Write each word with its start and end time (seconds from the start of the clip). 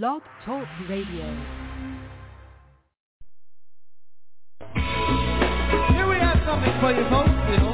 Blog 0.00 0.22
Talk 0.46 0.66
Radio. 0.88 1.26
Here 4.74 6.08
we 6.08 6.16
have 6.16 6.40
something 6.46 6.80
for 6.80 6.92
you 6.92 7.04
folks. 7.10 7.71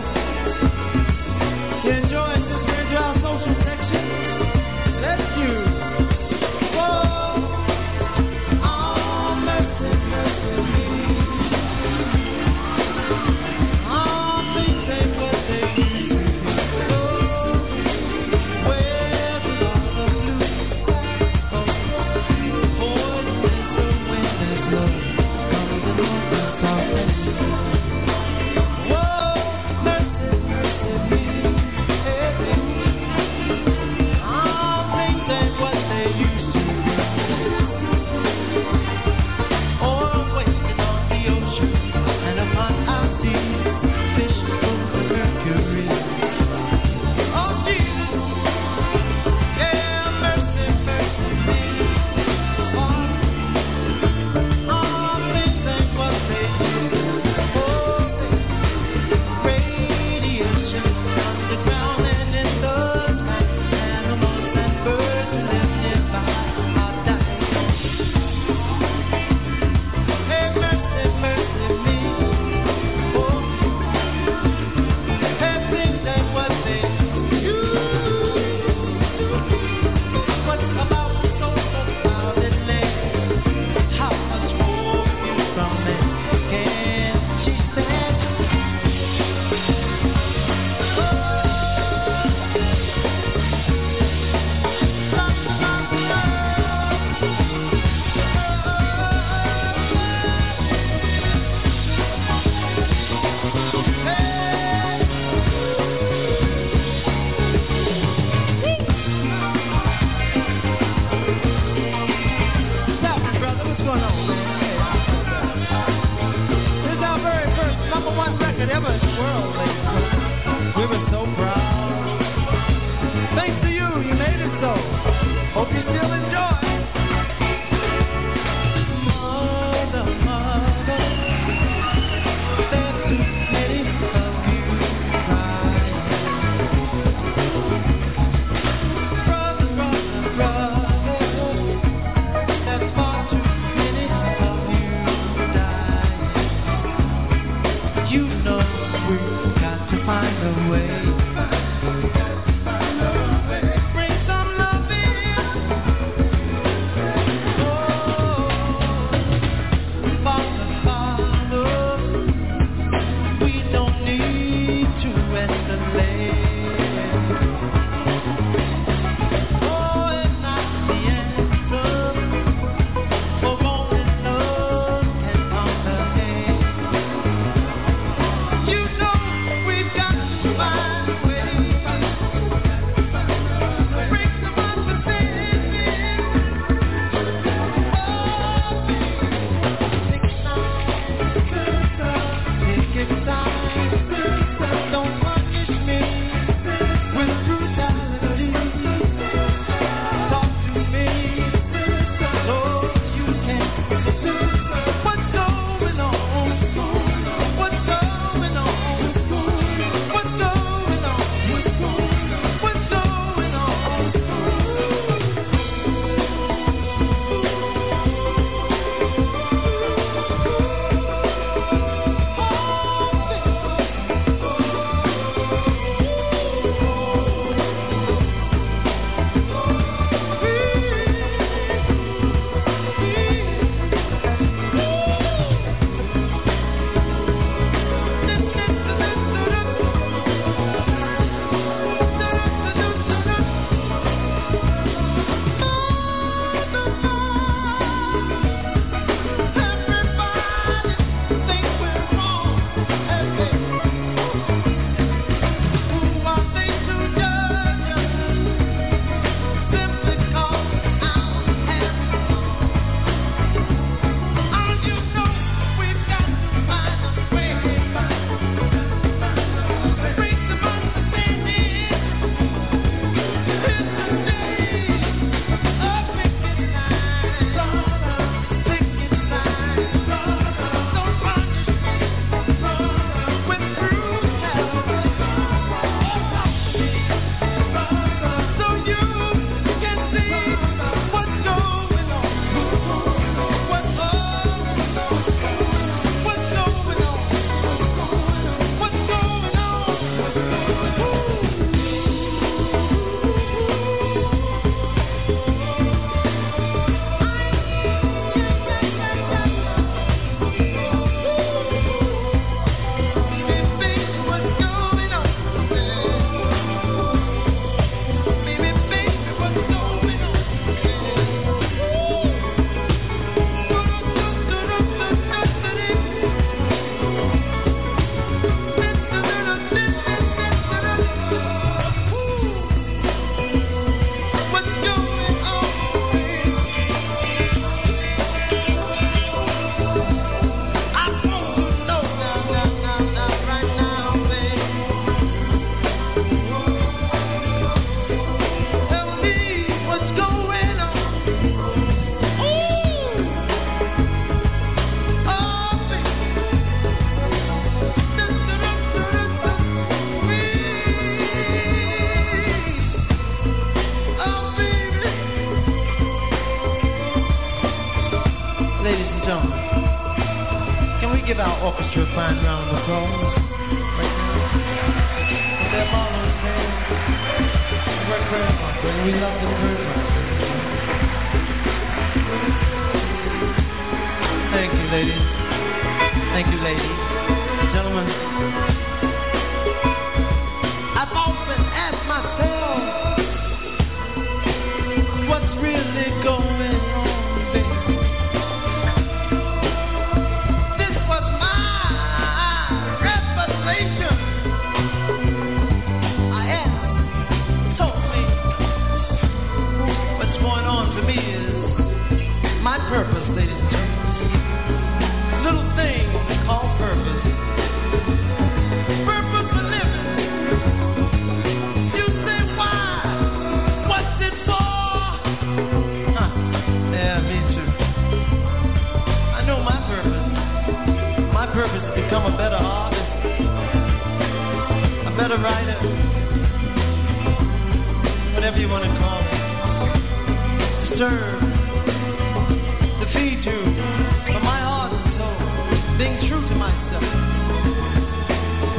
being 445.99 446.15
true 446.29 446.41
to 446.47 446.55
myself. 446.55 447.03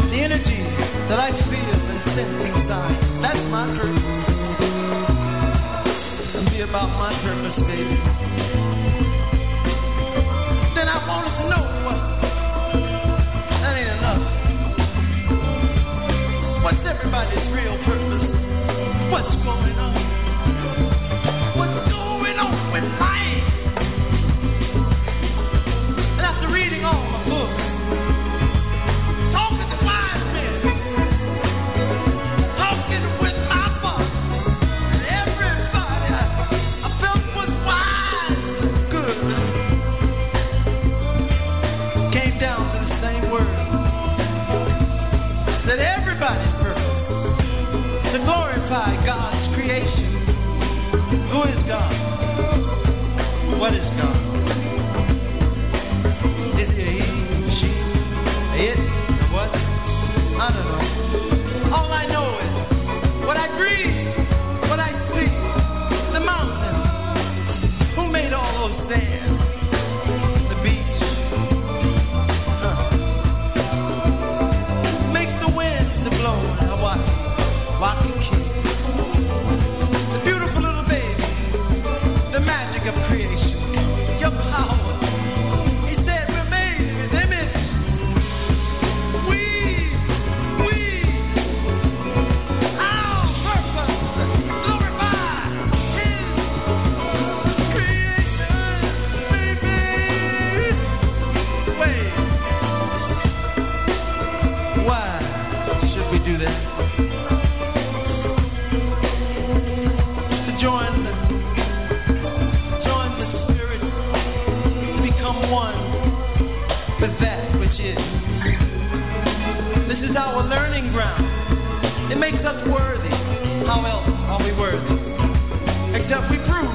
The 0.07 0.19
energy 0.23 0.63
that 1.11 1.19
I 1.19 1.31
feel 1.51 1.75
and 1.75 1.99
sense 2.15 2.39
inside, 2.47 2.95
that's 3.21 3.43
my 3.51 3.67
purpose. 3.75 4.23
To 6.31 6.39
be 6.49 6.61
about 6.61 6.87
my 6.95 7.11
purpose, 7.19 7.59
baby. 7.67 7.99
Then 10.79 10.87
I 10.87 11.03
want 11.03 11.27
to 11.27 11.43
know 11.51 11.63
what. 11.83 11.99
That 13.59 13.75
ain't 13.75 13.91
enough. 13.99 14.23
What's 16.63 16.83
everybody's 16.87 17.51
real 17.51 17.75
purpose? 17.83 17.98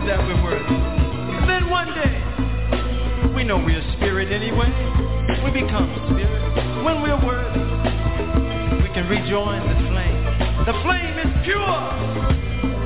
that 0.06 0.20
we're 0.26 0.42
worthy. 0.44 0.74
And 0.74 1.48
then 1.48 1.70
one 1.70 1.88
day, 1.94 3.32
we 3.34 3.42
know 3.42 3.56
we're 3.56 3.82
spirit 3.96 4.30
anyway. 4.30 4.68
We 5.42 5.50
become 5.50 5.88
spirit 6.12 6.84
when 6.84 7.00
we're 7.00 7.24
worthy. 7.24 7.60
We 8.82 8.88
can 8.92 9.08
rejoin 9.08 9.64
the 9.64 9.74
flame. 9.88 10.24
The 10.66 10.74
flame 10.84 11.18
is 11.24 11.32
pure. 11.44 11.80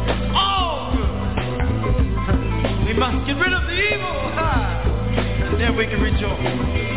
It's 0.07 0.31
all 0.35 0.95
good. 0.95 2.87
we 2.87 2.95
must 2.95 3.27
get 3.27 3.35
rid 3.35 3.53
of 3.53 3.67
the 3.67 3.75
evil. 3.75 4.15
and 5.51 5.61
then 5.61 5.77
we 5.77 5.87
can 5.87 6.01
rejoice. 6.01 6.88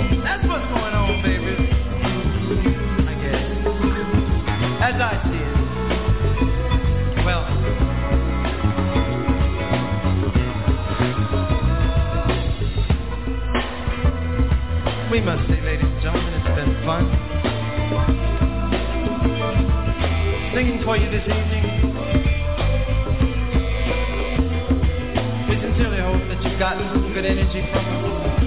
for 20.92 20.98
you 20.98 21.10
this 21.10 21.24
evening. 21.24 21.64
We 25.48 25.56
sincerely 25.56 26.02
hope 26.02 26.28
that 26.28 26.44
you've 26.44 26.60
gotten 26.60 26.86
some 26.92 27.14
good 27.14 27.24
energy 27.24 27.64
from 27.72 27.86
us. 27.88 28.42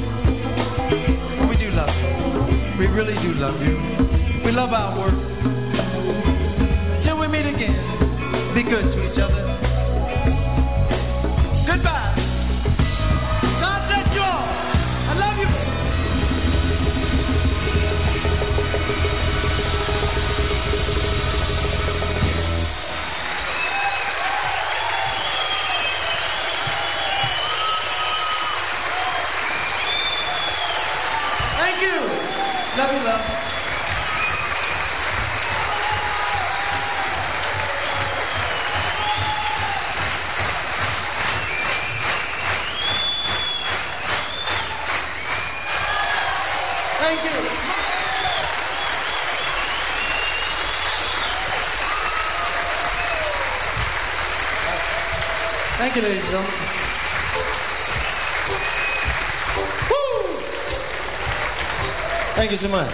We 1.48 1.56
do 1.56 1.70
love 1.70 1.88
you. 1.88 2.78
We 2.78 2.86
really 2.88 3.14
do 3.14 3.32
love 3.40 3.58
you. 3.62 4.42
We 4.44 4.52
love 4.52 4.74
our 4.74 4.98
work. 4.98 5.23
Thank 55.84 55.96
you, 55.96 56.02
ladies 56.02 56.22
and 56.24 56.32
gentlemen. 56.32 56.50
Woo! 59.92 60.40
Thank 62.36 62.52
you 62.52 62.58
so 62.62 62.68
much. 62.68 62.88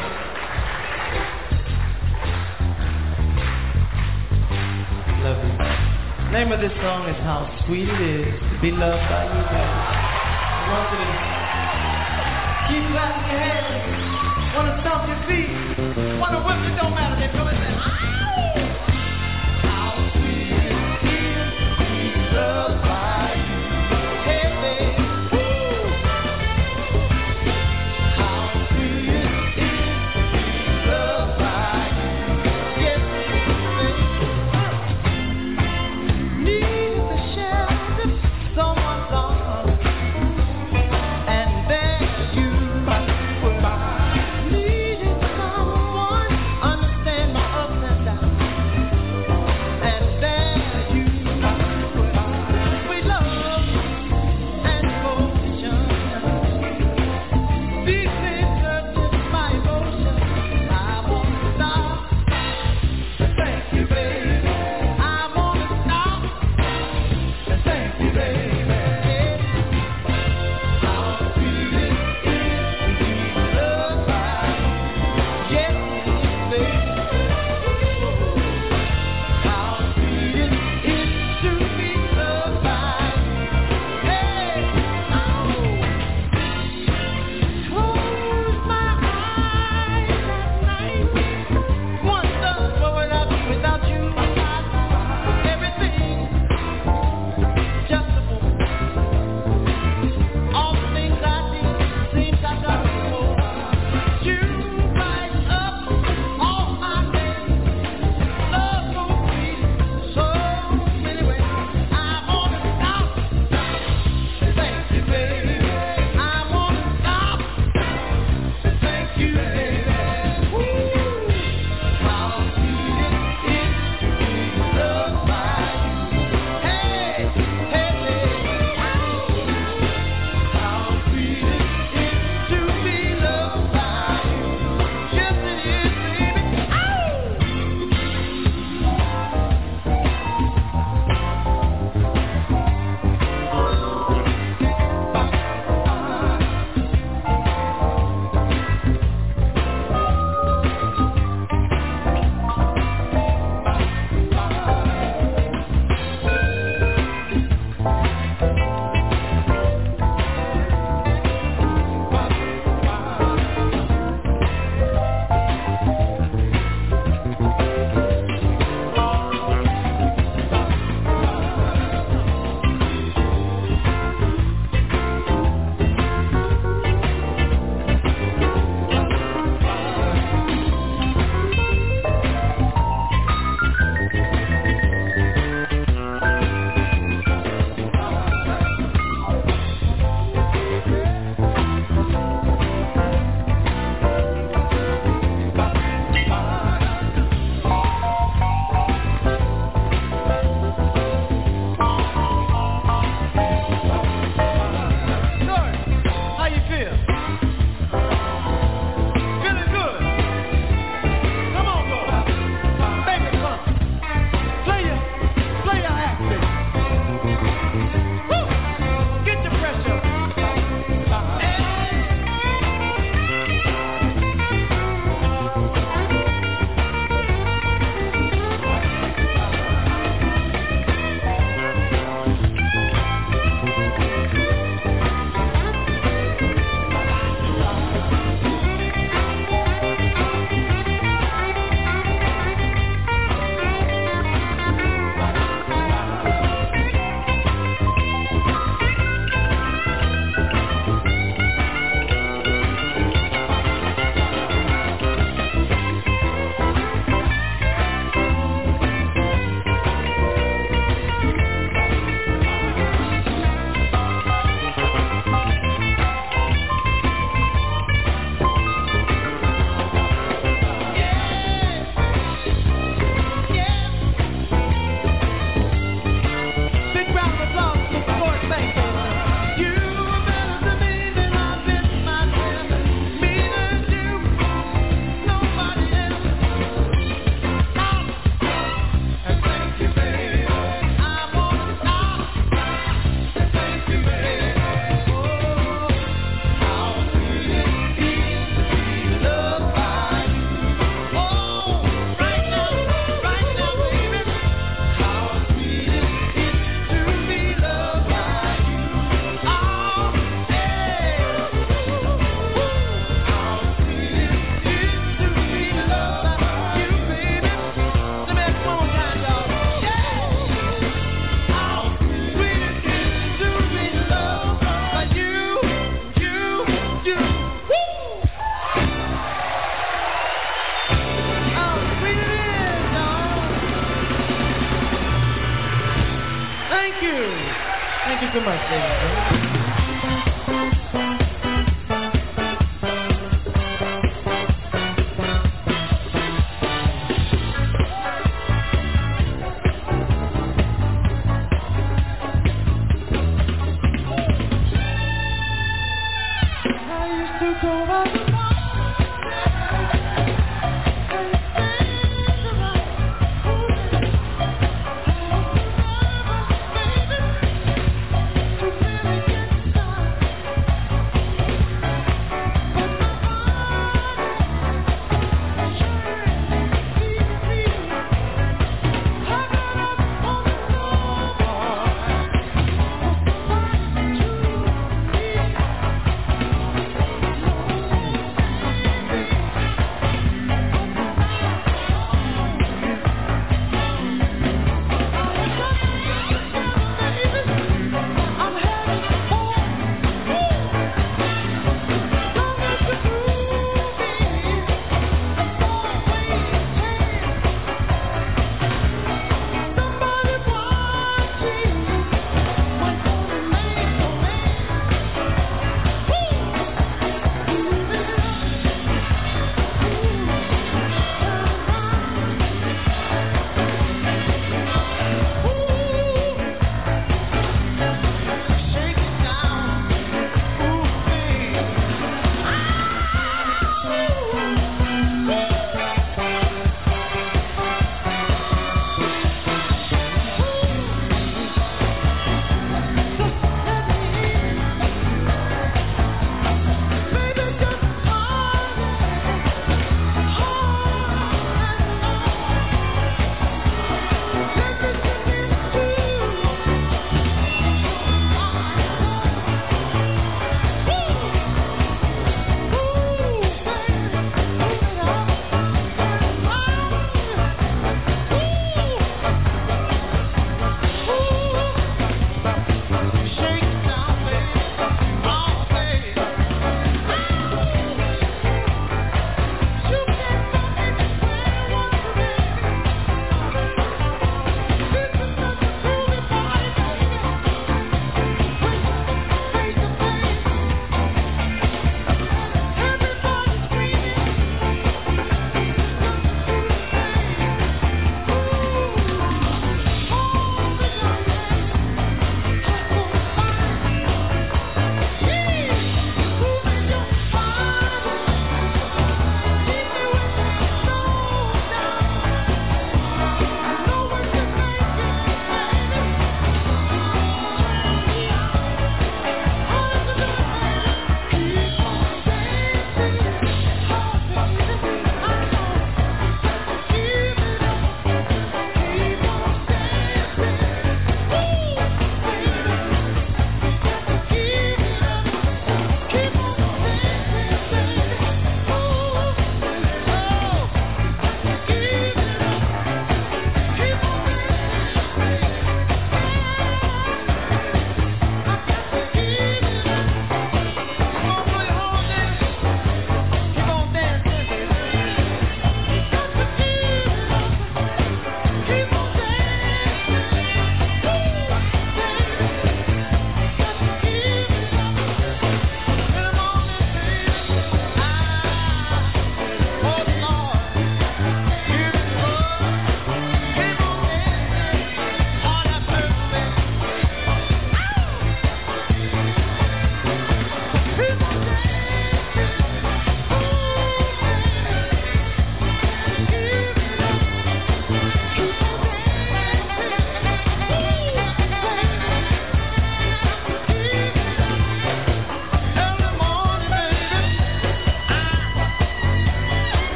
Love 5.22 5.38
you. 5.38 6.32
Name 6.32 6.50
of 6.50 6.58
this 6.58 6.72
song 6.82 7.08
is 7.08 7.14
How 7.22 7.46
Sweet 7.64 7.88
It 7.88 8.26
Is 8.26 8.34
to 8.34 8.58
Be 8.60 8.72
Loved 8.72 9.06
by 9.06 9.22
You 9.22 9.38
guys. 9.54 9.86
It. 10.90 11.14
Keep 12.74 12.90
clapping 12.90 13.30
your 13.30 13.38
hands. 13.38 14.50
Wanna 14.56 14.74
stomp 14.82 15.06
your 15.06 15.20
feet. 15.30 16.18
Wanna 16.18 16.42
whip 16.42 16.58
it, 16.66 16.74
don't 16.74 16.94
matter. 16.96 17.14
They 17.20 17.30
come 17.38 17.46
and 17.46 17.70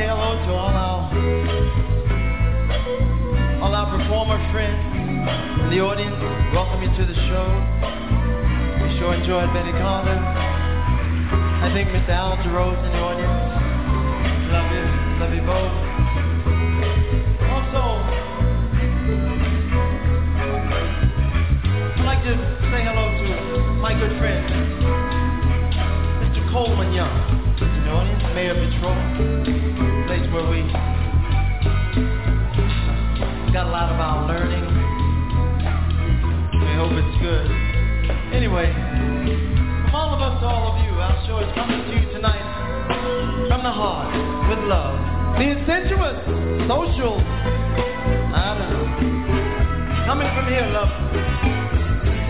say 0.00 0.08
hello 0.08 0.32
to 0.32 0.52
all 0.56 0.72
our, 0.72 1.12
all 3.60 3.74
our 3.74 3.84
performer 3.92 4.40
friends 4.48 4.80
in 5.60 5.68
the 5.68 5.80
audience. 5.84 6.16
Welcome 6.56 6.80
you 6.80 6.88
to 6.88 7.04
the 7.04 7.12
show. 7.28 7.48
We 8.80 8.96
sure 8.96 9.12
enjoyed 9.12 9.52
Betty 9.52 9.76
Collins. 9.76 10.24
I 10.24 11.68
think 11.76 11.92
Mr. 11.92 12.16
Al 12.16 12.32
DeRose 12.40 12.80
in 12.80 12.92
the 12.96 13.02
audience. 13.04 13.44
Love 14.48 14.72
you. 14.72 14.88
Love 15.20 15.36
you 15.36 15.44
both. 15.44 15.68
Also, 17.52 18.00
I'd 21.92 22.08
like 22.08 22.24
to 22.24 22.40
say 22.72 22.88
hello 22.88 23.04
to 23.20 23.28
my 23.84 23.92
good 23.92 24.16
friend, 24.16 24.48
Coleman 26.52 26.92
Young, 26.92 27.14
you 27.60 27.66
know 27.86 28.02
Mayor 28.34 28.50
of 28.50 28.58
Detroit, 28.58 28.98
place 30.10 30.26
where 30.34 30.50
we 30.50 30.66
got 33.52 33.66
a 33.66 33.70
lot 33.70 33.86
of 33.86 34.00
our 34.02 34.26
learning. 34.26 34.66
We 36.58 36.72
hope 36.74 36.90
it's 36.90 37.16
good. 37.22 37.46
Anyway, 38.34 38.66
from 39.86 39.94
all 39.94 40.10
of 40.12 40.20
us 40.20 40.40
to 40.42 40.46
all 40.46 40.74
of 40.74 40.82
you, 40.82 40.90
our 40.98 41.24
show 41.28 41.38
is 41.38 41.54
coming 41.54 41.86
to 41.86 42.00
you 42.00 42.10
tonight 42.14 42.42
from 43.46 43.62
the 43.62 43.70
heart 43.70 44.10
with 44.50 44.58
love. 44.66 44.98
The 45.38 45.54
sensuous, 45.70 46.18
social, 46.66 47.14
I 48.34 48.58
know. 48.58 50.04
Coming 50.04 50.26
from 50.34 50.46
here, 50.48 50.66
love 50.74 51.49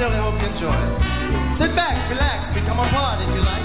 sincerely 0.00 0.16
hope 0.16 0.40
you 0.40 0.48
enjoy 0.48 0.72
it. 0.72 1.60
Sit 1.60 1.76
back, 1.76 2.08
relax, 2.08 2.54
become 2.56 2.80
a 2.80 2.88
part 2.88 3.20
if 3.20 3.28
you 3.36 3.44
like. 3.44 3.60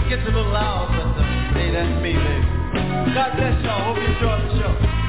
It 0.00 0.08
gets 0.08 0.22
a 0.22 0.32
little 0.32 0.48
loud, 0.48 0.88
but 0.96 1.12
uh, 1.12 1.52
hey, 1.52 1.70
that's 1.76 1.92
me, 2.00 2.16
baby. 2.16 3.12
God 3.12 3.36
bless 3.36 3.62
y'all. 3.62 3.92
Hope 3.92 4.00
you 4.00 4.16
enjoy 4.16 4.32
the 4.32 4.56
show. 4.56 5.05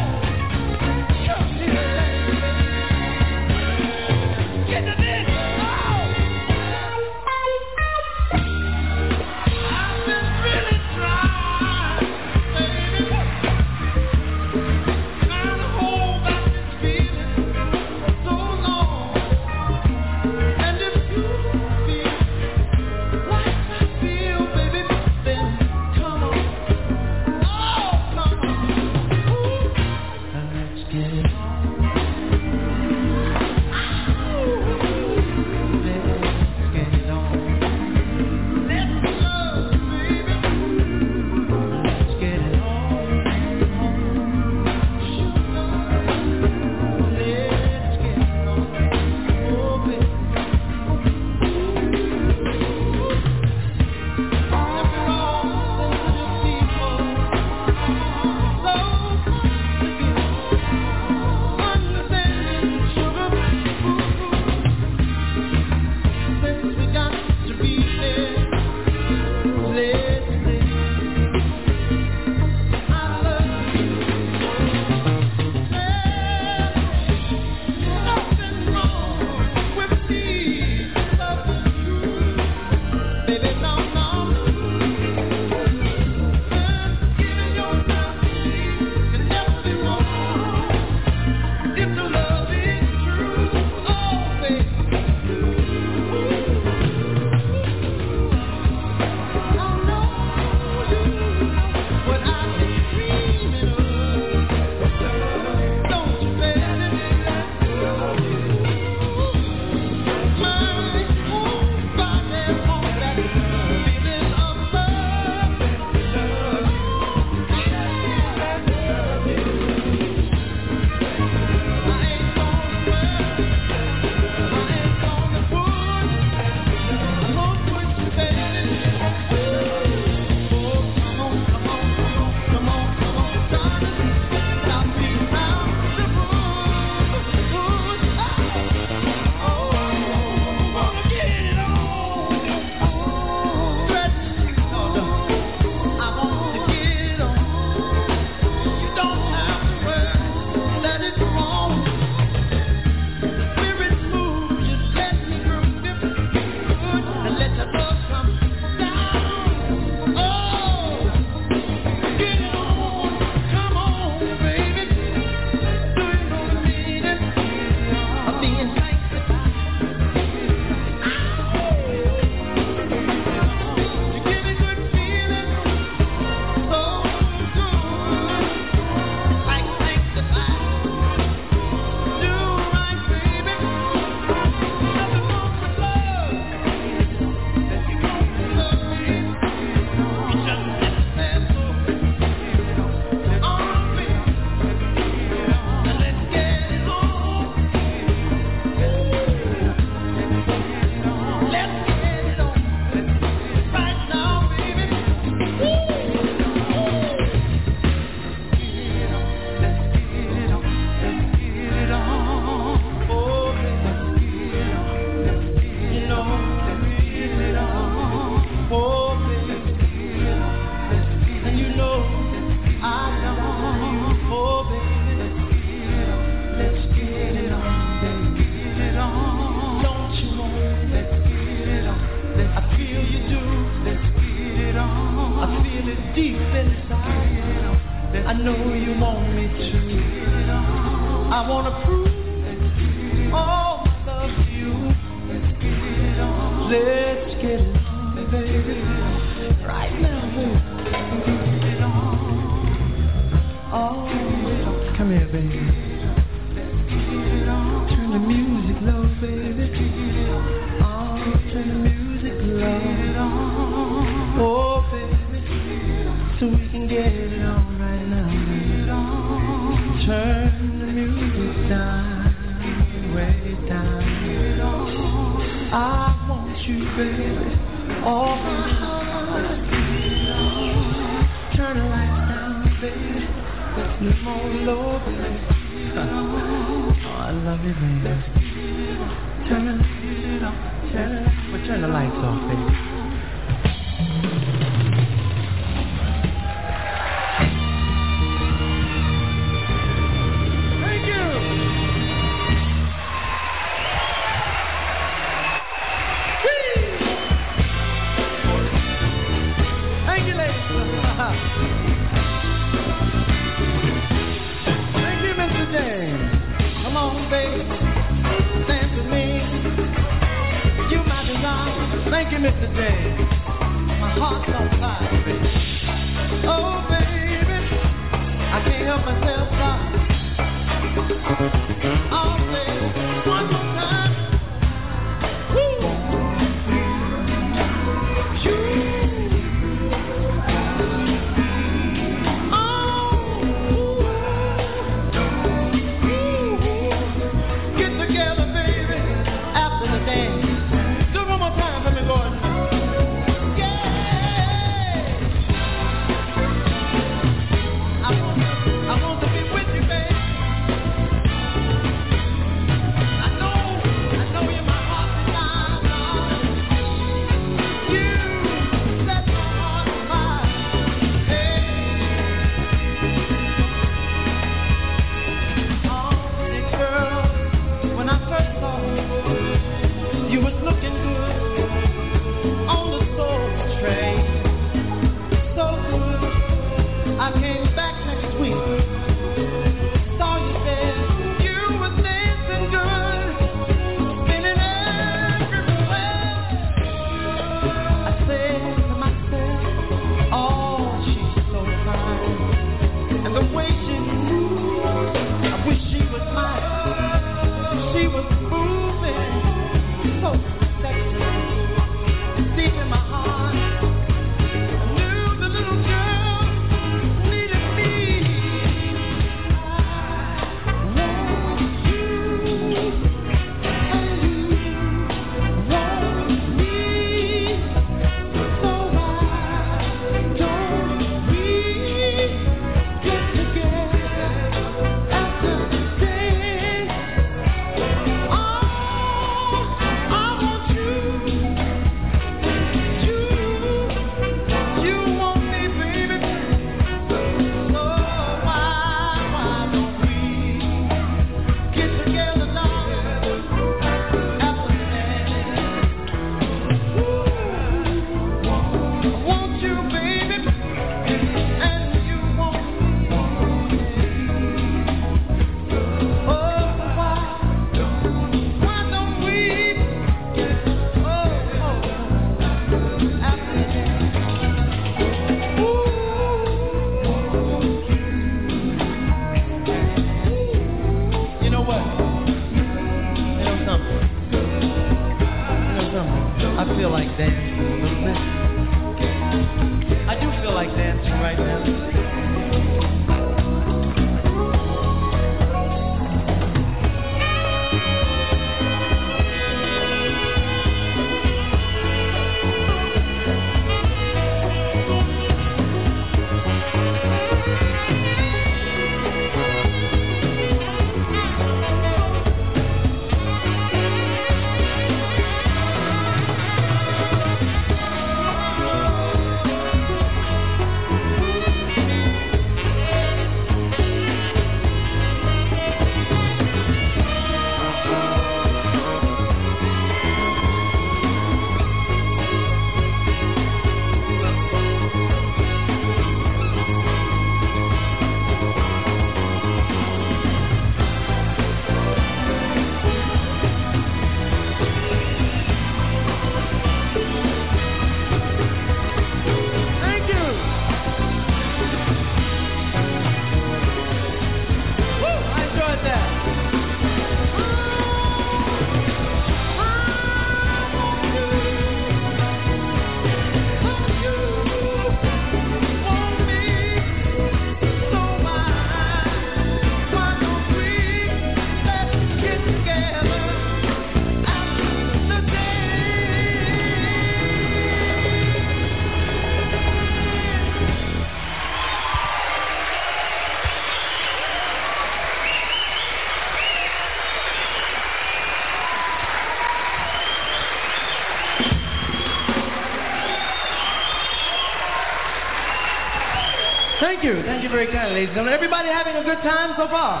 Thank 596.80 597.04
you. 597.04 597.22
Thank 597.22 597.44
you 597.44 597.50
very 597.50 597.66
kindly, 597.66 597.92
ladies 597.92 598.08
and 598.08 598.24
gentlemen. 598.24 598.32
Everybody 598.32 598.70
having 598.72 598.96
a 598.96 599.04
good 599.04 599.20
time 599.20 599.52
so 599.52 599.68
far? 599.68 600.00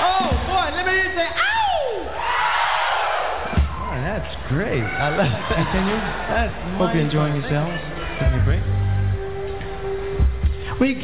Oh, 0.00 0.32
boy, 0.48 0.72
let 0.72 0.88
me 0.88 0.96
you 0.96 1.12
say, 1.12 1.28
ow! 1.28 2.08
Oh, 3.84 3.92
that's 4.00 4.32
great. 4.48 4.80
I 4.80 5.12
love 5.12 5.28
that. 5.28 5.52
Continue. 5.52 6.00
That's 6.32 6.56
Hope 6.80 6.96
you're 6.96 7.04
enjoying 7.04 7.36
yourselves. 7.36 7.76
Taking 8.16 8.40
a 8.40 8.44
break. 8.48 8.64
We, 10.80 10.96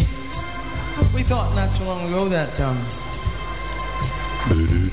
we 1.12 1.20
thought 1.28 1.52
not 1.52 1.76
too 1.76 1.84
long 1.84 2.08
ago 2.08 2.32
that 2.32 2.56
um, 2.56 2.80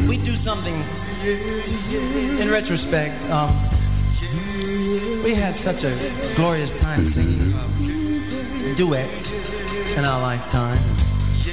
we'd 0.10 0.26
do 0.26 0.36
something 0.44 0.76
in 0.76 2.52
retrospect. 2.52 3.16
Um, 3.32 5.24
we 5.24 5.34
had 5.34 5.56
such 5.64 5.80
a 5.88 6.36
glorious 6.36 6.70
time 6.82 7.14
singing 7.16 7.56
a 7.56 8.76
duet 8.76 9.33
in 9.98 10.06
our 10.06 10.22
lifetime. 10.22 10.82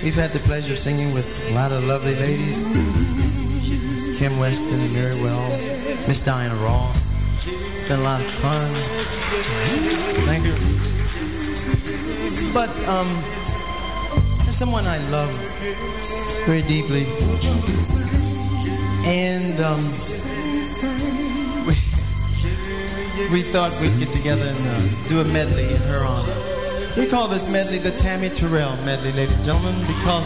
We've 0.03 0.15
had 0.15 0.33
the 0.33 0.41
pleasure 0.41 0.75
of 0.75 0.83
singing 0.83 1.13
with 1.13 1.27
a 1.27 1.51
lot 1.53 1.73
of 1.73 1.85
lovely 1.85 2.15
ladies. 2.15 2.57
Kim 4.19 4.39
Weston 4.39 4.93
Mary 4.95 5.21
Wells, 5.21 5.61
Miss 6.09 6.17
Diana 6.25 6.57
Ross. 6.57 6.97
It's 7.45 7.89
been 7.89 8.01
a 8.01 8.03
lot 8.03 8.23
of 8.23 8.27
fun. 8.41 8.73
Thank 10.25 10.47
you. 10.47 10.57
But 12.55 12.71
um 12.89 13.21
there's 14.47 14.59
someone 14.59 14.87
I 14.87 14.99
love 14.99 15.35
very 16.47 16.63
deeply. 16.63 17.05
And 19.05 19.61
um 19.61 19.93
we 21.67 21.77
we 23.33 23.53
thought 23.53 23.79
we'd 23.81 23.99
get 23.99 24.13
together 24.15 24.47
and 24.47 24.67
uh, 24.67 25.09
do 25.11 25.21
a 25.21 25.25
medley 25.25 25.75
in 25.75 25.83
her 25.83 26.05
honor. 26.07 26.50
We 26.97 27.09
call 27.09 27.29
this 27.29 27.43
medley 27.47 27.79
the 27.79 27.93
Tammy 28.03 28.31
Terrell 28.31 28.77
medley, 28.79 29.13
ladies 29.13 29.37
and 29.37 29.47
gentlemen, 29.47 29.87
because, 29.87 30.25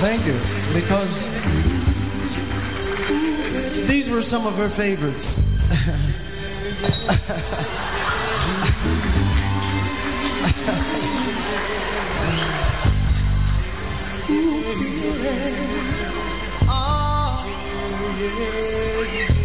thank 0.00 0.24
you, 0.24 0.38
because 0.72 1.10
these 3.88 4.08
were 4.08 4.22
some 4.30 4.46
of 4.46 4.54
her 4.54 4.70
favorites. 4.76 5.26
I 7.12 7.16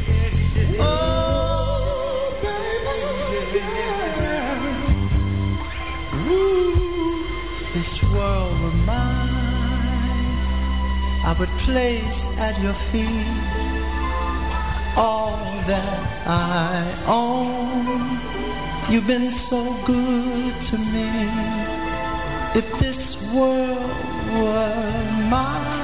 would 11.39 11.49
place 11.65 12.17
at 12.37 12.61
your 12.61 12.75
feet 12.91 13.75
all 14.95 15.63
that 15.67 16.27
I 16.27 17.03
own. 17.07 18.91
You've 18.91 19.07
been 19.07 19.35
so 19.49 19.63
good 19.85 20.53
to 20.71 20.77
me. 20.77 21.09
If 22.55 22.65
this 22.79 23.01
world 23.33 23.91
were 24.39 25.11
mine, 25.29 25.75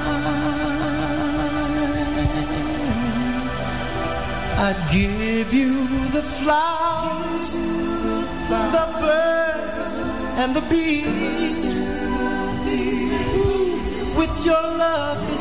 I'd 4.58 4.80
give 4.90 5.52
you 5.52 5.72
the 6.12 6.22
flowers, 6.42 7.50
the 8.48 8.86
birds, 9.02 9.82
and 10.38 10.56
the 10.56 10.62
bees 10.70 11.62
with 14.16 14.44
your 14.44 14.62
love 14.78 15.31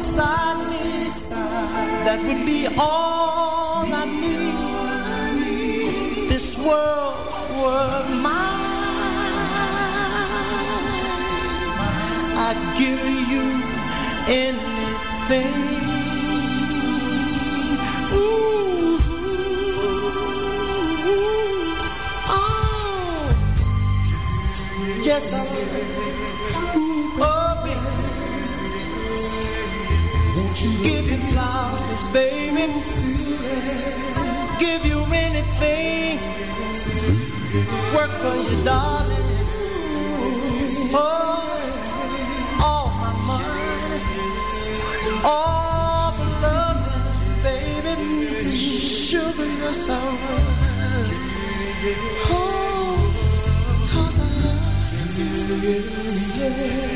that 2.06 2.20
would 2.26 2.46
be 2.46 2.68
all 2.78 3.86
I 3.94 4.06
need. 4.06 4.56
This 6.30 6.58
world 6.58 7.50
were 7.62 8.06
mine. 8.10 8.62
I'd 12.38 12.62
give 12.78 13.06
you 13.32 13.46
anything. 14.28 15.54
Ooh, 18.14 19.00
oh, 22.28 23.32
yes 25.04 25.24
I 25.32 25.36
will. 25.52 26.01
Give 30.62 31.06
you 31.06 31.18
flowers, 31.34 32.14
baby. 32.14 32.66
Give 34.60 34.86
you 34.86 35.00
anything. 35.06 36.20
Work 37.96 38.12
for 38.22 38.36
you, 38.38 38.64
darling. 38.64 39.28
Oh, 40.94 41.00
all 42.62 42.88
my 42.90 43.12
money, 43.26 44.02
all 45.24 46.12
the 46.18 46.26
love, 46.46 46.82
baby. 47.42 47.96
Sugar, 49.10 49.50
Oh, 49.64 49.76
love. 49.88 50.20
Oh. 56.44 56.91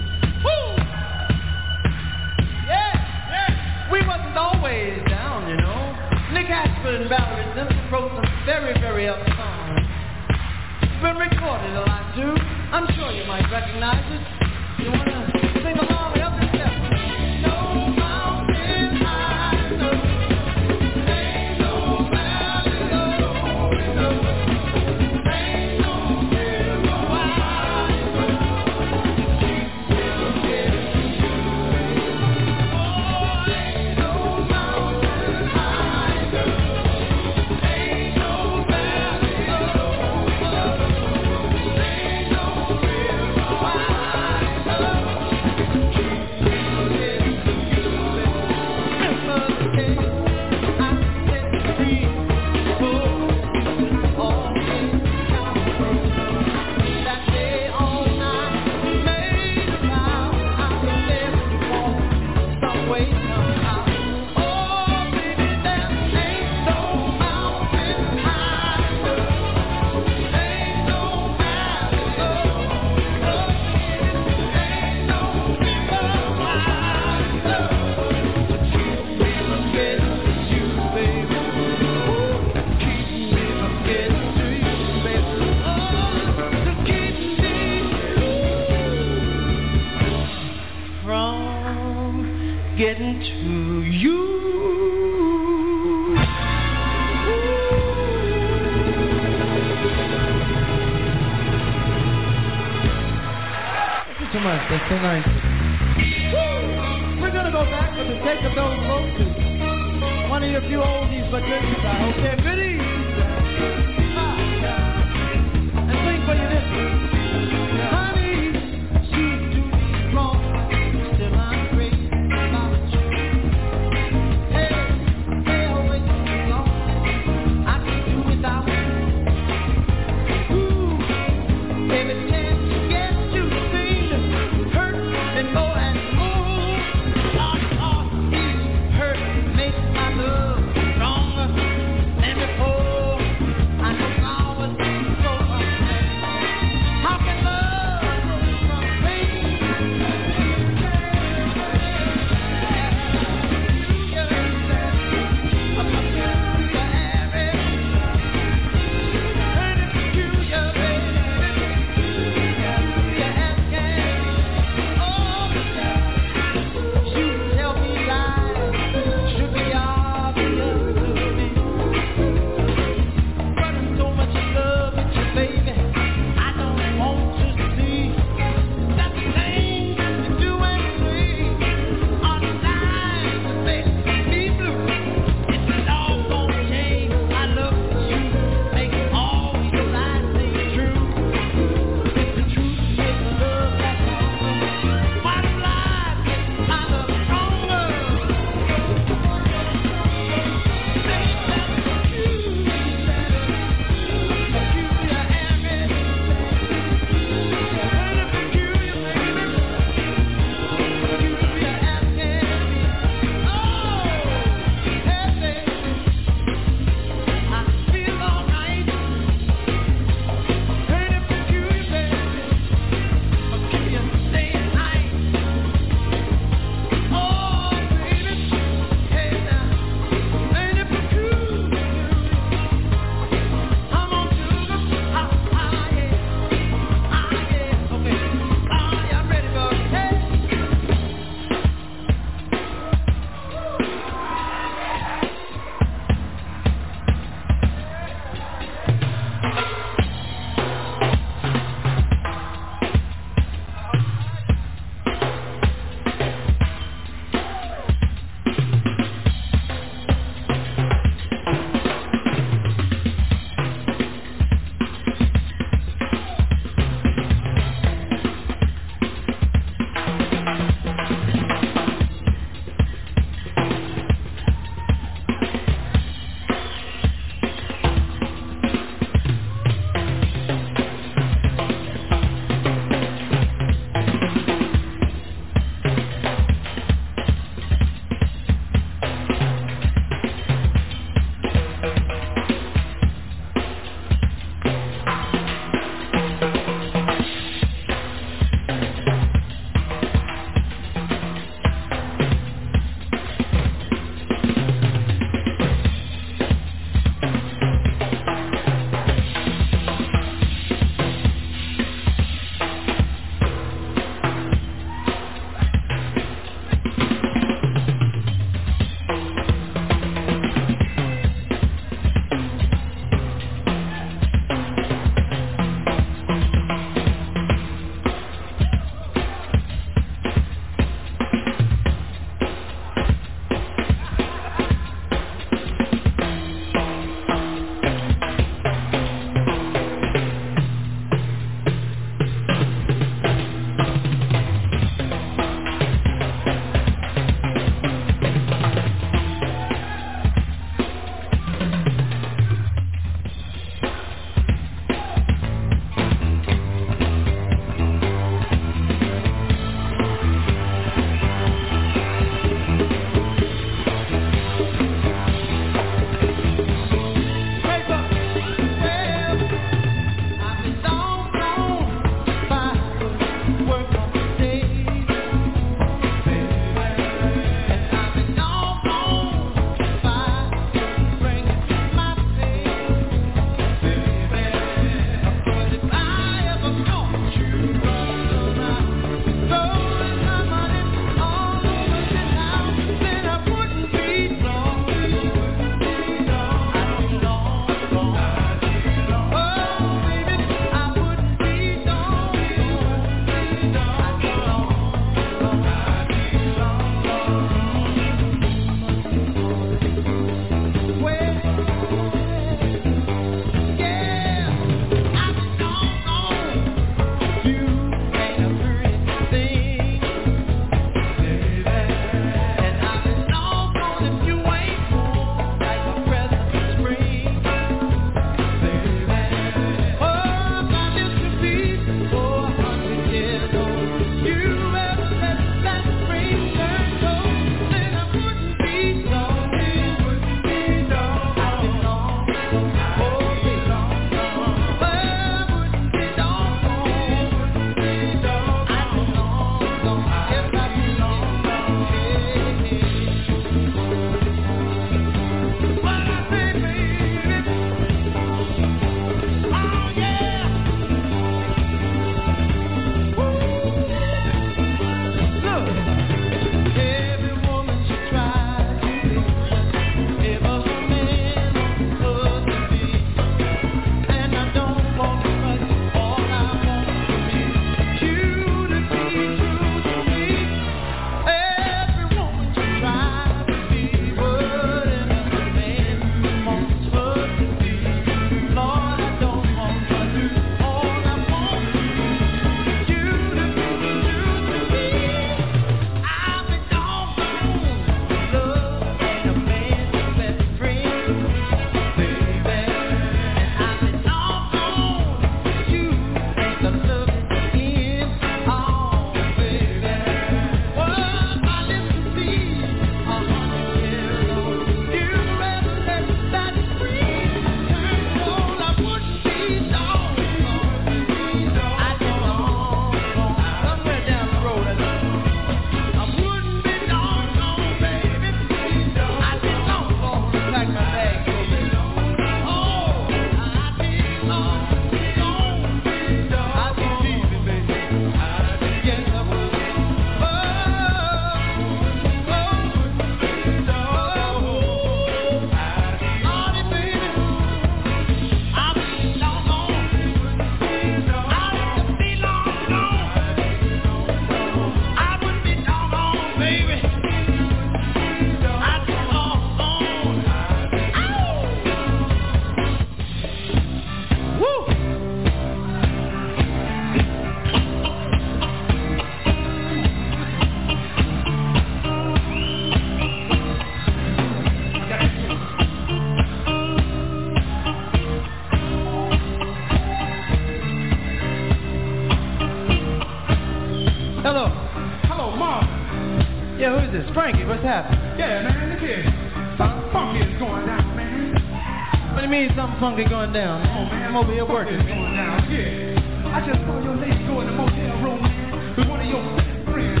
Funky 592.80 593.04
going 593.04 593.30
down? 593.32 593.60
Oh, 593.60 593.84
man. 593.92 594.08
I'm 594.08 594.16
over 594.16 594.32
here 594.32 594.48
working. 594.48 594.80
Going 594.80 595.12
down. 595.12 595.44
Yeah. 595.52 596.32
I 596.32 596.40
just 596.40 596.64
saw 596.64 596.80
your 596.80 596.96
lady 596.96 597.20
go 597.28 597.44
in 597.44 597.46
the 597.46 597.52
motel 597.52 597.92
room, 598.00 598.24
man, 598.24 598.72
with 598.74 598.88
one 598.88 599.04
of 599.04 599.06
your 599.06 599.20
best 599.36 599.52
friends. 599.68 600.00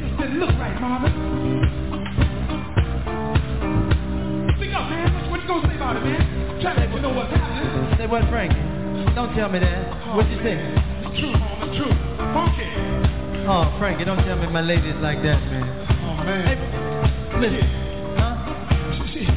Just 0.00 0.16
didn't 0.16 0.40
look 0.40 0.48
right, 0.56 0.80
Marvin. 0.80 1.12
Speak 4.56 4.72
up, 4.72 4.88
man. 4.88 5.12
What, 5.28 5.44
you 5.44 5.48
gonna 5.48 5.68
say 5.68 5.76
about 5.76 6.00
it, 6.00 6.08
man? 6.08 6.24
Try 6.64 6.72
to 6.72 6.80
let 6.80 6.88
you 6.88 7.00
know 7.04 7.12
what's 7.12 7.28
happening. 7.36 8.00
Say 8.00 8.06
what, 8.08 8.24
Frankie? 8.32 8.64
Don't 9.12 9.36
tell 9.36 9.52
me 9.52 9.60
that. 9.60 10.16
What 10.16 10.24
you 10.32 10.40
say? 10.40 10.56
It's 10.56 11.20
true, 11.20 11.36
home. 11.36 11.68
It's 11.68 11.76
true. 11.76 11.92
Funky. 12.32 12.64
Oh, 13.44 13.68
Frankie, 13.78 14.08
don't 14.08 14.24
tell 14.24 14.40
me 14.40 14.48
my 14.48 14.64
lady's 14.64 14.96
like 15.04 15.20
that, 15.20 15.36
man. 15.52 15.68
Oh, 16.00 16.24
man. 16.24 16.40
Hey, 16.48 16.56
listen. 17.44 17.60
Huh? 18.16 18.40
She, 19.12 19.20
she, 19.20 19.28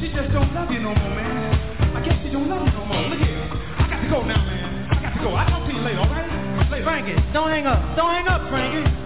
she 0.00 0.08
just 0.16 0.32
don't 0.32 0.48
love 0.56 0.72
you 0.72 0.80
no 0.80 0.96
more, 0.96 1.12
man. 1.12 1.25
I 2.06 2.08
guess 2.08 2.22
she 2.22 2.30
don't 2.30 2.48
love 2.48 2.62
you 2.62 2.72
no 2.72 2.86
more. 2.86 3.02
Look 3.10 3.18
here. 3.18 3.34
I 3.34 3.90
got 3.90 4.00
to 4.00 4.08
go 4.08 4.22
now, 4.22 4.38
man. 4.46 4.86
I 4.94 5.02
got 5.02 5.14
to 5.14 5.20
go. 5.26 5.34
I'll 5.34 5.48
talk 5.50 5.66
to 5.66 5.74
you 5.74 5.82
later, 5.82 5.98
all 5.98 6.06
right? 6.06 6.70
Later. 6.70 6.84
Frankie, 6.84 7.18
don't 7.32 7.50
hang 7.50 7.66
up. 7.66 7.96
Don't 7.96 8.14
hang 8.14 8.28
up, 8.28 8.48
Frankie. 8.48 9.05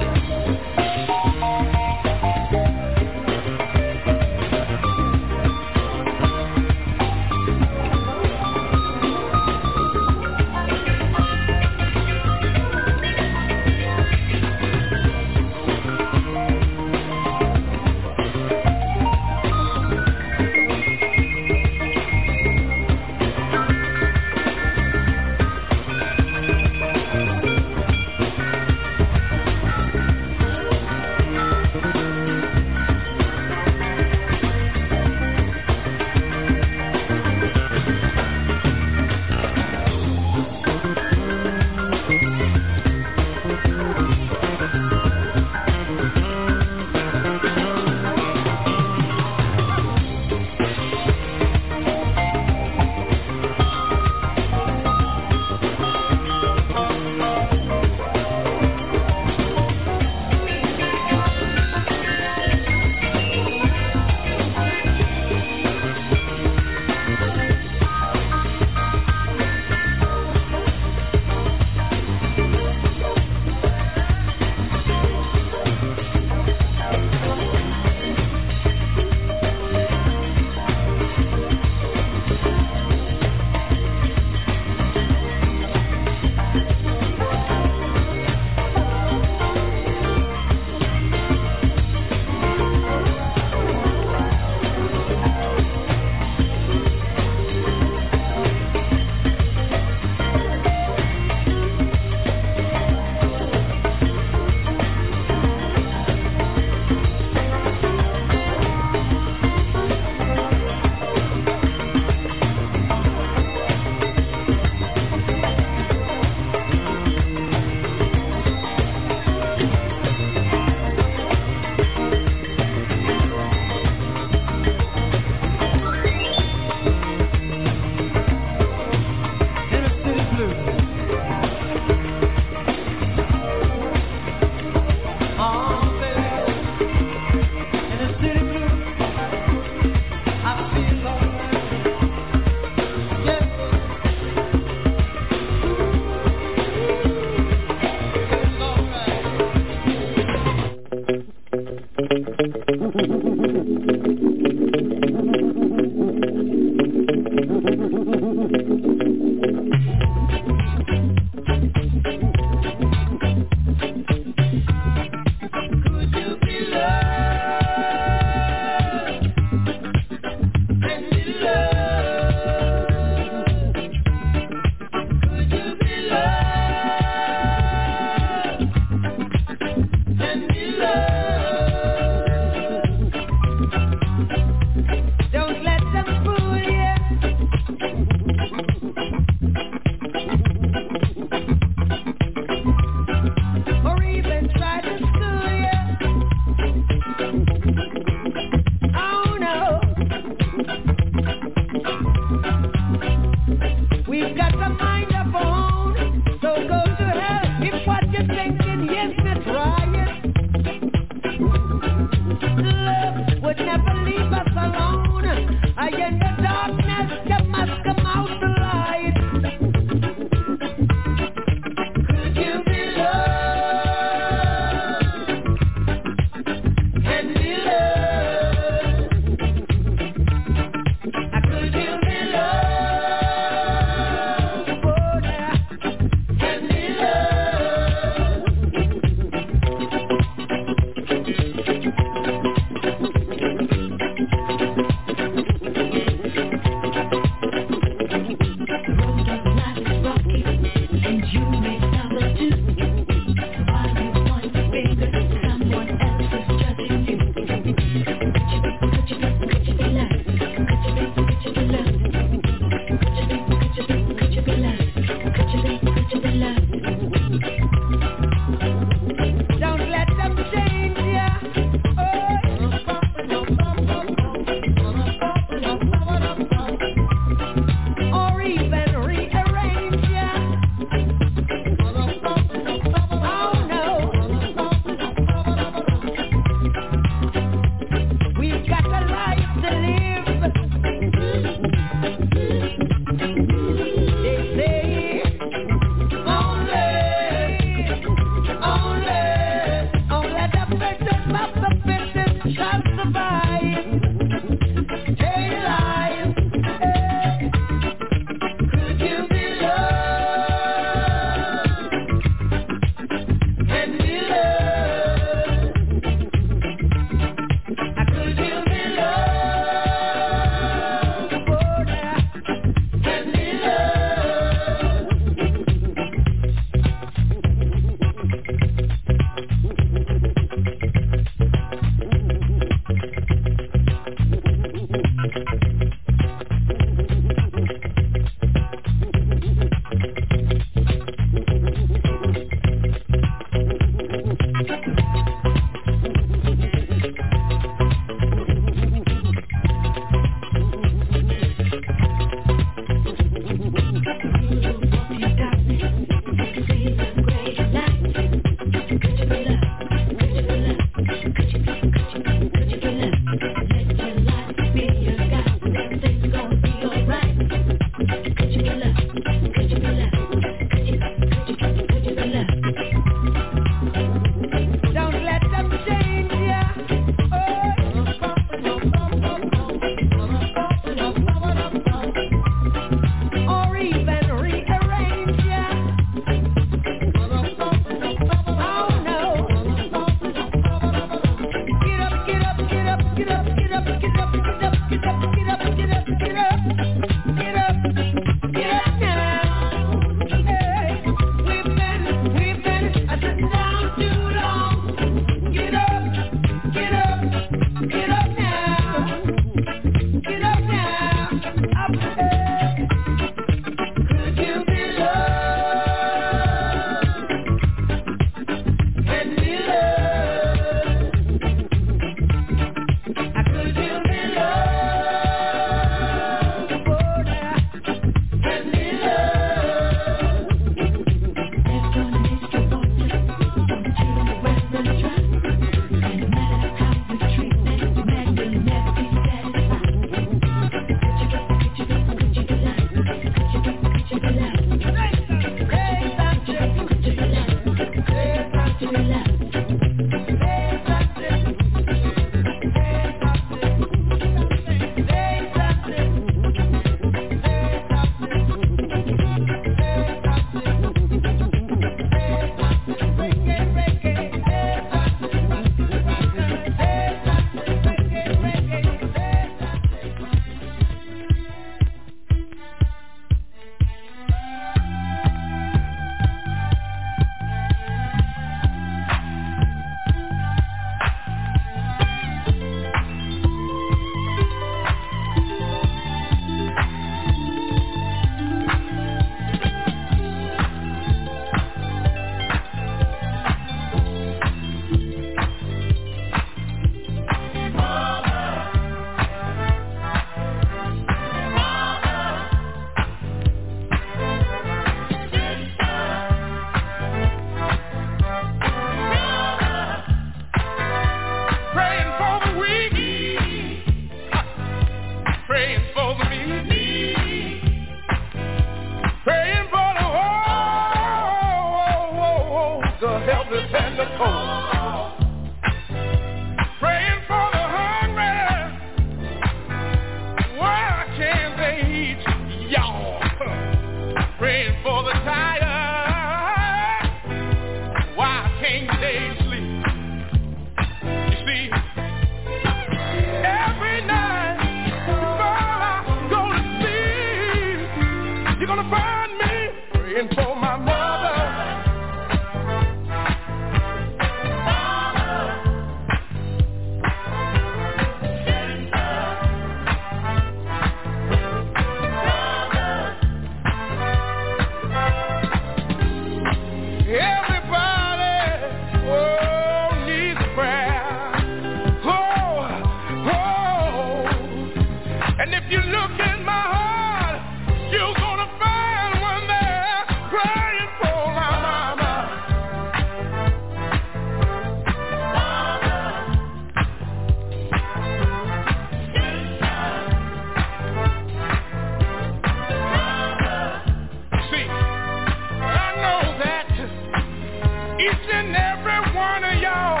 every 598.78 599.14
one 599.14 599.44
of 599.44 599.62
y'all. 599.62 600.00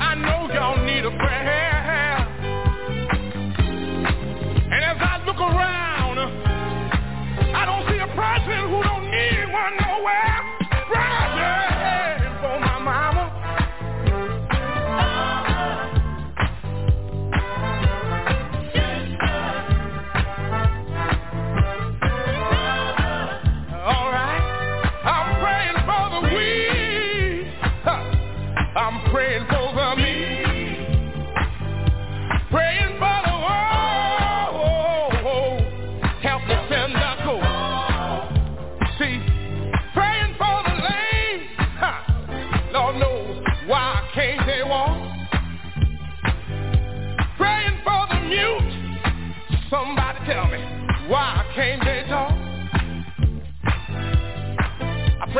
I 0.00 0.14
know 0.14 0.52
y'all 0.54 0.84
need 0.84 1.04
a 1.04 1.10
friend. 1.10 1.67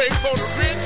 face 0.09 0.25
on 0.25 0.39
the 0.39 0.45
rich. 0.57 0.78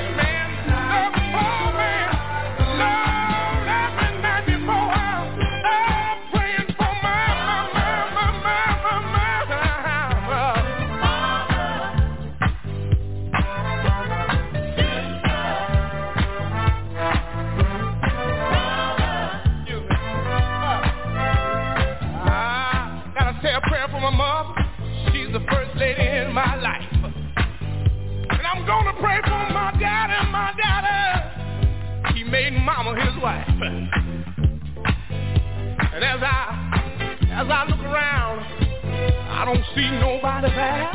I 39.43 39.45
don't 39.45 39.65
see 39.75 39.91
nobody 39.99 40.55
there 40.55 40.87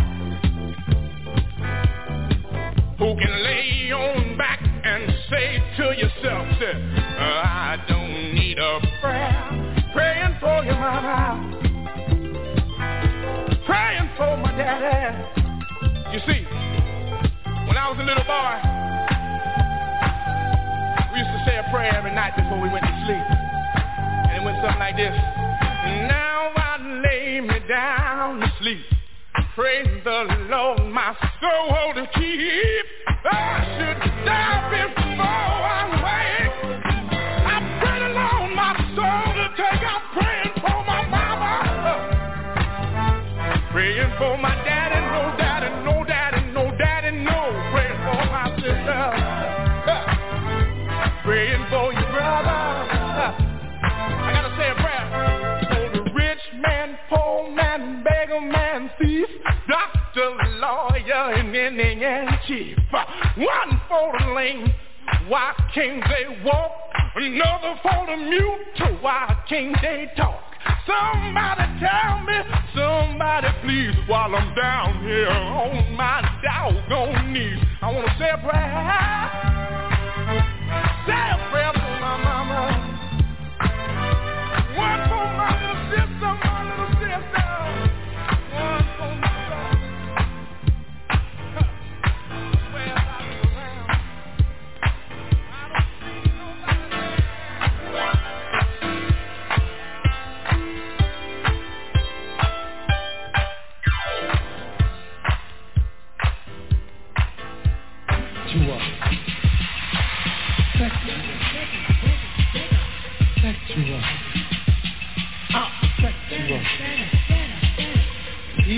who 2.97 3.19
can 3.19 3.43
lay 3.43 3.91
on 3.91 4.37
back 4.37 4.63
and 4.63 5.11
say 5.29 5.59
to 5.75 5.83
yourself, 5.91 6.47
say, 6.57 6.71
I 7.19 7.75
don't 7.89 8.35
need 8.35 8.57
a 8.57 8.79
prayer. 9.01 9.91
Praying 9.91 10.37
for 10.39 10.63
your 10.63 10.79
mama. 10.79 11.59
Praying 13.65 14.09
for 14.15 14.37
my 14.37 14.51
daddy. 14.55 15.17
You 16.13 16.19
see, 16.25 16.47
when 17.67 17.75
I 17.75 17.91
was 17.91 17.99
a 17.99 18.03
little 18.07 18.23
boy, 18.23 18.55
we 21.11 21.19
used 21.19 21.35
to 21.35 21.43
say 21.45 21.57
a 21.57 21.67
prayer 21.69 21.93
every 21.97 22.15
night 22.15 22.33
before 22.37 22.61
we 22.61 22.69
went 22.69 22.85
to 22.85 22.95
sleep. 23.03 23.27
And 23.27 24.41
it 24.41 24.45
went 24.45 24.55
something 24.63 24.79
like 24.79 24.95
this. 24.95 25.11
Now 26.07 26.53
I 26.55 26.77
lay 27.03 27.41
me 27.41 27.59
down 27.67 27.96
sleep. 28.59 28.85
Praise 29.55 29.87
the 30.03 30.47
Lord, 30.49 30.79
my 30.91 31.15
soul 31.41 31.93
to 31.95 32.07
keep. 32.13 32.85
I 33.07 33.63
should 33.77 33.99
die 34.25 34.69
before 34.69 35.25
I 35.25 35.83
wake. 36.05 36.57
I 37.45 37.57
pray 37.81 38.13
my 38.55 38.73
soul 38.95 39.25
to 39.33 39.47
take. 39.57 39.85
For 40.61 40.79
my 40.85 41.01
mama. 41.07 41.55
Praying 43.71 44.11
for 44.17 44.37
my 44.37 44.55
dad 44.65 44.91
and 44.91 45.36
chief. 62.47 62.77
One 62.91 63.81
for 63.87 64.13
the 64.19 64.33
lame, 64.33 64.73
why 65.27 65.53
can't 65.73 66.03
they 66.03 66.43
walk? 66.43 66.71
Another 67.15 67.79
for 67.81 68.05
the 68.05 68.17
mute, 68.17 69.01
why 69.01 69.35
can't 69.49 69.75
they 69.81 70.11
talk? 70.15 70.43
Somebody 70.85 71.63
tell 71.79 72.23
me, 72.23 72.37
somebody 72.75 73.47
please, 73.61 73.95
while 74.07 74.35
I'm 74.35 74.55
down 74.55 75.03
here 75.03 75.29
on 75.29 75.93
my 75.95 76.21
doggone 76.43 77.33
knees. 77.33 77.59
I 77.81 77.91
want 77.91 78.07
to 78.07 78.13
say 78.17 78.29
a 78.29 78.37
prayer. 78.37 79.47
Say 81.05 81.13
a 81.13 81.49
prayer 81.51 81.73
for 81.73 81.95
my 81.99 82.17
mama. 82.23 82.61
One 84.77 85.01
for 85.09 85.25
my 85.35 85.51
little 85.61 86.09
sister. 86.09 86.46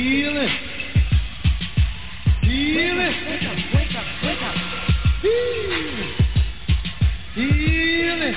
Feel 0.10 0.38
it. 0.38 0.50
Feel 2.42 3.00
it. 3.00 3.14
Up, 3.46 3.58
up, 4.24 4.42
up. 4.42 4.56
Feel 7.36 8.22
it. 8.24 8.36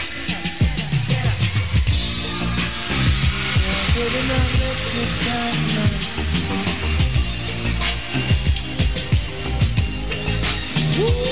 Woo! 10.98 11.31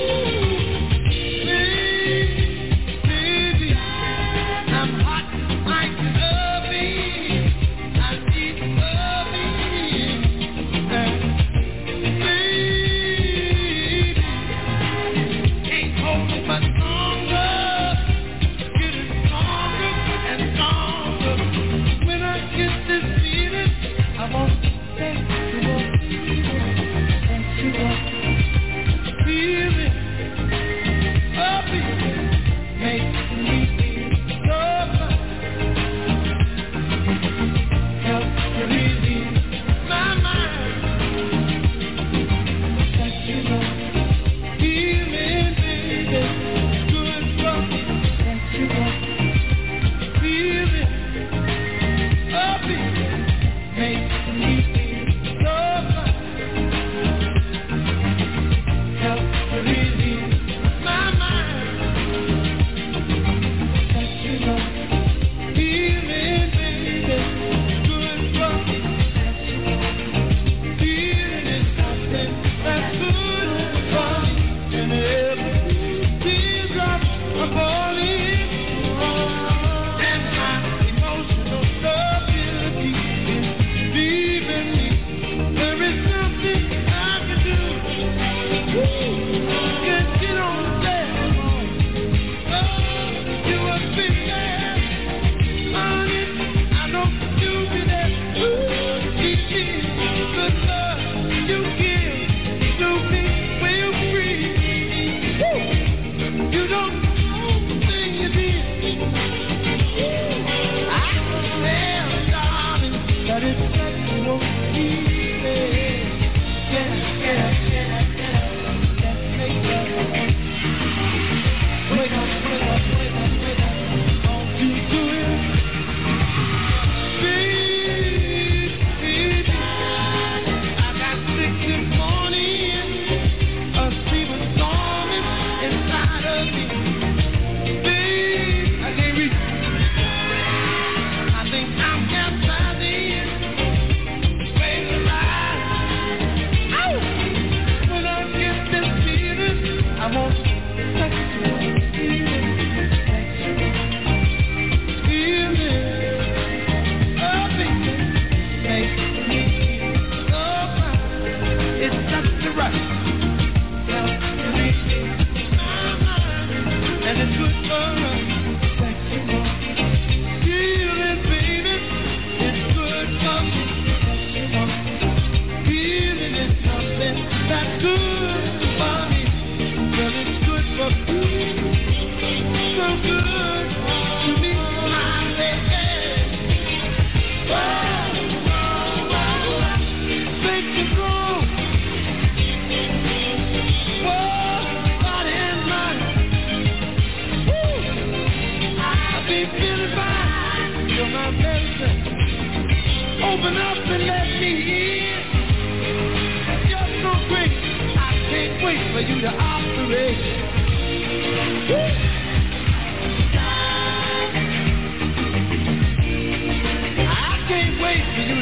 Wait 217.90 218.04
for 218.14 218.20
you 218.20 218.39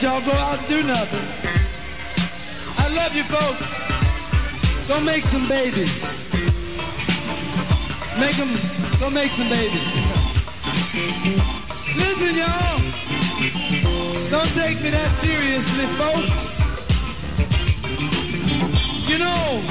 Don't 0.00 0.22
y'all 0.22 0.30
go 0.30 0.30
out 0.30 0.60
and 0.60 0.68
do 0.68 0.82
nothing. 0.84 1.26
I 2.78 2.86
love 2.86 3.18
you 3.18 3.24
folks. 3.34 3.58
Go 4.86 5.00
make 5.00 5.24
some 5.32 5.48
babies. 5.48 5.90
Make 8.22 8.36
them, 8.38 8.54
go 9.00 9.10
make 9.10 9.32
some 9.34 9.50
babies. 9.50 9.90
Listen, 11.98 12.30
y'all. 12.38 12.78
Don't 14.30 14.54
take 14.54 14.78
me 14.86 14.90
that 14.94 15.18
seriously, 15.20 15.86
folks. 15.98 16.30
You 19.10 19.18
know, 19.18 19.66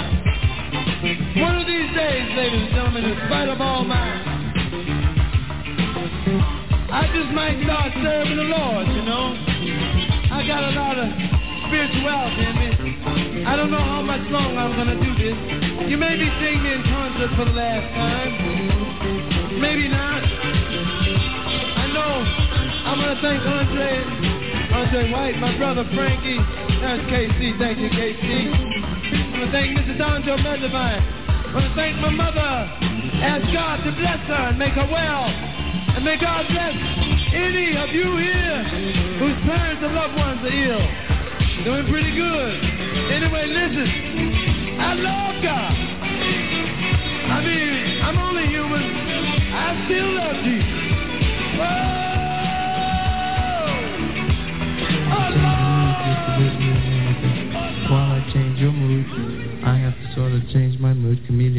one 1.39 1.55
of 1.55 1.67
these 1.67 1.95
days, 1.95 2.35
ladies 2.35 2.67
and 2.67 2.71
gentlemen, 2.75 3.05
in 3.05 3.15
spite 3.27 3.47
of 3.47 3.61
all 3.61 3.85
my, 3.85 3.95
I 6.91 7.07
just 7.15 7.31
might 7.31 7.63
start 7.63 7.93
serving 8.03 8.35
the 8.35 8.43
Lord, 8.43 8.87
you 8.87 9.03
know. 9.03 9.46
Got 10.47 10.63
a 10.63 10.79
lot 10.79 10.95
of 10.95 11.11
spirituality 11.67 12.39
in 12.47 12.55
me. 12.55 13.43
I 13.43 13.59
don't 13.59 13.67
know 13.67 13.83
how 13.83 13.99
much 13.99 14.23
longer 14.31 14.63
I'm 14.63 14.79
gonna 14.79 14.95
do 14.95 15.11
this. 15.19 15.35
You 15.91 15.99
may 15.99 16.15
be 16.15 16.23
seeing 16.39 16.63
me 16.63 16.71
in 16.71 16.83
concert 16.87 17.35
for 17.35 17.43
the 17.43 17.51
last 17.51 17.83
time. 17.91 18.31
Maybe 19.59 19.91
not. 19.91 20.23
I 20.23 21.85
know 21.91 22.13
I'm 22.87 22.95
gonna 22.95 23.19
thank 23.19 23.43
Andre, 23.43 23.91
Andre 24.71 25.11
White, 25.11 25.37
my 25.43 25.51
brother 25.59 25.83
Frankie. 25.91 26.39
That's 26.79 27.03
KC. 27.11 27.59
Thank 27.59 27.83
you, 27.83 27.91
KC. 27.91 28.23
I'm 28.23 29.31
gonna 29.31 29.51
thank 29.51 29.75
Mrs. 29.75 29.99
Donjo 29.99 30.39
Medlevine. 30.39 31.03
I'm 31.43 31.53
gonna 31.59 31.75
thank 31.75 31.99
my 31.99 32.09
mother. 32.09 32.51
Ask 33.19 33.51
God 33.51 33.83
to 33.83 33.91
bless 33.99 34.23
her 34.31 34.55
and 34.55 34.57
make 34.57 34.79
her 34.79 34.87
well. 34.87 35.27
And 35.91 36.05
may 36.05 36.15
God 36.15 36.47
bless 36.47 36.71
any 37.35 37.75
of 37.75 37.91
you 37.91 38.15
here 38.15 39.06
whose 39.19 39.37
parents 39.45 39.81
or 39.81 39.91
loved 39.93 40.15
ones 40.15 40.41
are 40.45 40.53
ill. 40.53 40.85
Doing 41.65 41.89
pretty 41.89 42.13
good. 42.13 42.53
Anyway, 43.11 43.47
listen. 43.47 43.89
I 44.79 44.93
love 44.93 45.41
God. 45.41 45.73
I 47.27 47.41
mean, 47.41 48.01
I'm 48.03 48.17
only 48.17 48.45
human. 48.47 48.83
I 49.57 49.85
still 49.85 50.09
love 50.13 50.37
Jesus. 50.45 50.87
While 57.89 58.11
I 58.11 58.31
change 58.33 58.59
your 58.59 58.71
mood, 58.71 59.05
I 59.65 59.77
have 59.77 59.93
to 59.95 60.13
sort 60.13 60.31
of 60.33 60.41
change 60.53 60.79
my 60.79 60.93
mood, 60.93 61.17
chameleonize 61.25 61.56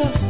love 0.00 0.29